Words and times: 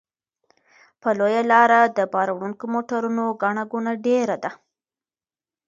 په 1.01 1.09
لویه 1.19 1.43
لاره 1.51 1.81
د 1.97 1.99
بار 2.13 2.29
وړونکو 2.33 2.63
موټرو 2.73 3.27
ګڼه 3.41 3.63
ګوڼه 3.71 3.93
ډېره 4.05 4.35
ده. 4.43 4.51